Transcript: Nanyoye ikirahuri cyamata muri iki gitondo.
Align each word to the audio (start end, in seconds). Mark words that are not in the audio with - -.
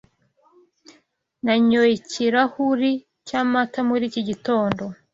Nanyoye 1.45 1.93
ikirahuri 1.99 2.91
cyamata 3.27 3.79
muri 3.89 4.03
iki 4.09 4.21
gitondo. 4.29 4.83